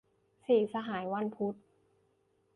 [0.47, 1.55] สี่สหายวันพุธ